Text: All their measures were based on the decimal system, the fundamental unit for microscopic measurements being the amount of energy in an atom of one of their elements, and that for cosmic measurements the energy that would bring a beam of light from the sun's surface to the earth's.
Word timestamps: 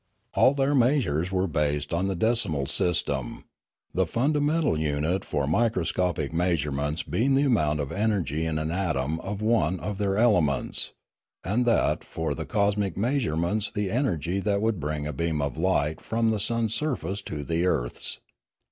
All 0.33 0.55
their 0.55 0.73
measures 0.73 1.31
were 1.31 1.45
based 1.45 1.93
on 1.93 2.07
the 2.07 2.15
decimal 2.15 2.65
system, 2.65 3.43
the 3.93 4.07
fundamental 4.07 4.75
unit 4.79 5.23
for 5.23 5.45
microscopic 5.45 6.33
measurements 6.33 7.03
being 7.03 7.35
the 7.35 7.43
amount 7.43 7.79
of 7.79 7.91
energy 7.91 8.43
in 8.47 8.57
an 8.57 8.71
atom 8.71 9.19
of 9.19 9.43
one 9.43 9.79
of 9.79 9.99
their 9.99 10.17
elements, 10.17 10.91
and 11.43 11.67
that 11.67 12.03
for 12.03 12.33
cosmic 12.33 12.97
measurements 12.97 13.69
the 13.71 13.91
energy 13.91 14.39
that 14.39 14.59
would 14.59 14.79
bring 14.79 15.05
a 15.05 15.13
beam 15.13 15.39
of 15.39 15.55
light 15.55 16.01
from 16.01 16.31
the 16.31 16.39
sun's 16.39 16.73
surface 16.73 17.21
to 17.21 17.43
the 17.43 17.67
earth's. 17.67 18.17